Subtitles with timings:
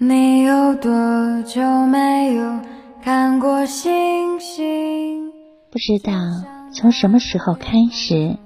[0.00, 2.60] 你有多久没有
[3.02, 5.32] 看过星星？
[5.72, 6.12] 不知道
[6.72, 8.36] 从什么时候开始，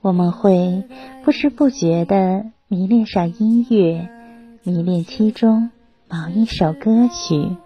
[0.00, 0.84] 我们会
[1.22, 4.08] 不知不觉地迷恋上音乐，
[4.62, 5.68] 迷恋其中
[6.08, 7.58] 某一首歌曲，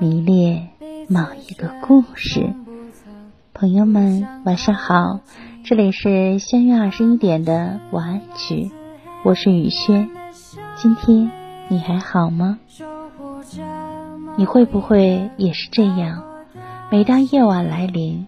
[0.00, 0.70] 迷恋
[1.08, 2.52] 某一个故事。
[3.52, 5.20] 朋友们，晚上好，
[5.62, 8.72] 这里是相约二十一点的晚安曲，
[9.22, 10.10] 我是雨轩。
[10.76, 11.30] 今天
[11.68, 12.58] 你还好吗？
[14.36, 16.22] 你会不会也是这样？
[16.90, 18.26] 每当夜晚来临，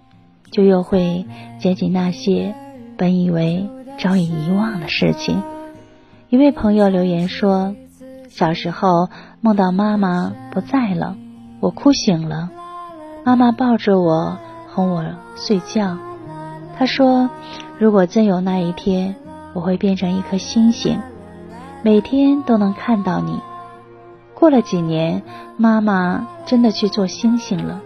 [0.50, 1.26] 就又会
[1.60, 2.54] 捡起那些
[2.96, 5.42] 本以为早已遗忘的事情。
[6.28, 7.74] 一位朋友留言说
[8.28, 11.16] ：“小时候梦到妈妈不在了，
[11.60, 12.50] 我哭醒了，
[13.24, 14.38] 妈妈抱着我。”
[14.74, 15.02] 哄我
[15.36, 15.96] 睡觉，
[16.76, 17.30] 他说
[17.80, 19.14] ：“如果真有那一天，
[19.54, 21.00] 我会变成一颗星星，
[21.86, 23.38] 每天都能看到你。”
[24.34, 25.22] 过了几年，
[25.56, 27.80] 妈妈真的去做星星了。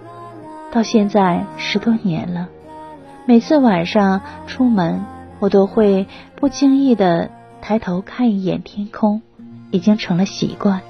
[0.73, 2.49] 到现在十多年了，
[3.27, 5.05] 每次晚上出门，
[5.39, 9.21] 我都会不经意的抬头看一眼天空，
[9.71, 10.81] 已经成了习惯。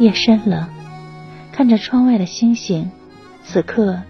[0.00, 0.68] 夜深了，
[1.52, 2.90] 看着窗外的星星，
[3.44, 4.00] 此刻。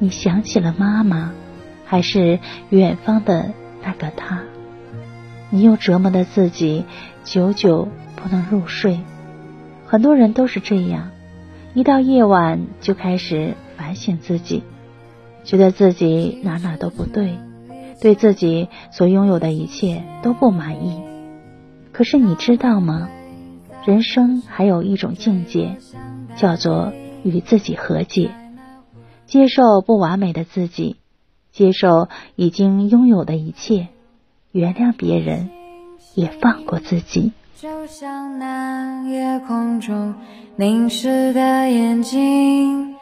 [0.00, 1.30] 你想起了妈妈，
[1.86, 3.52] 还是远方的
[3.84, 4.40] 那个他？
[5.54, 6.84] 你又折磨的自己
[7.22, 8.98] 久久不能入睡。
[9.86, 11.12] 很多人都是这样，
[11.74, 14.64] 一到夜晚就开始反省自己，
[15.44, 17.38] 觉得自己哪哪都不对，
[18.00, 21.00] 对自己所拥有的一切都不满意。
[21.92, 23.08] 可是你知道吗？
[23.86, 25.76] 人生还有一种境界，
[26.34, 28.32] 叫做与自己和解。
[29.26, 30.96] 接受不完美的自己，
[31.52, 33.86] 接受已经拥有的一切，
[34.54, 35.50] 原谅别人，
[36.14, 37.32] 也放过自己。
[37.60, 40.14] 就像那夜空中
[40.54, 42.94] 凝视的眼睛，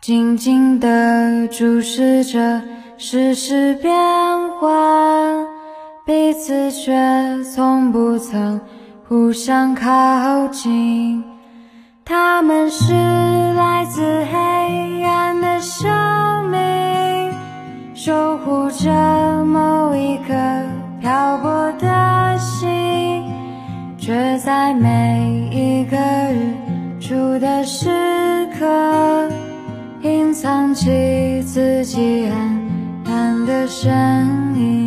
[0.00, 2.62] 静静地注视着
[2.96, 3.94] 世事变
[4.58, 5.46] 幻，
[6.04, 8.60] 彼此却从不曾
[9.06, 11.22] 互相靠近。
[12.04, 12.92] 他们是
[24.08, 25.98] 却在每一个
[26.32, 26.54] 日
[26.98, 27.90] 出的时
[28.58, 29.30] 刻，
[30.00, 32.58] 隐藏起自己暗
[33.04, 33.92] 淡的身
[34.56, 34.77] 影。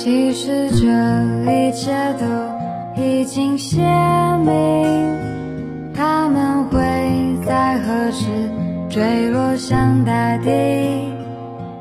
[0.00, 0.86] 其实这
[1.50, 3.82] 一切都已经写
[4.44, 5.18] 明，
[5.92, 6.78] 他们会
[7.44, 8.26] 在何时
[8.88, 11.12] 坠落向大地，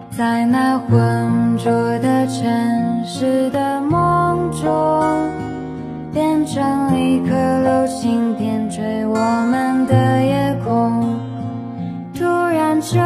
[0.09, 4.67] 在那浑浊的城市的梦中，
[6.11, 11.19] 变成一颗流星点缀我们的夜空。
[12.15, 12.97] 突然，这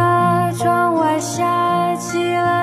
[0.57, 2.60] 窗外下起了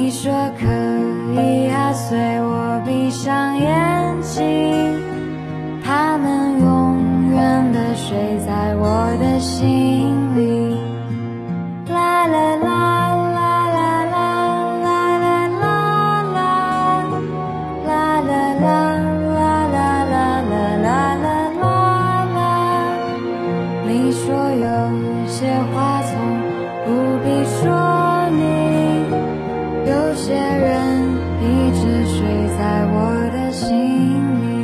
[0.00, 0.64] 你说可
[1.42, 4.96] 以啊，随我闭上眼睛，
[5.84, 8.16] 他们永远的睡
[8.46, 8.86] 在我
[9.18, 9.27] 的
[32.68, 34.58] 在我的心里。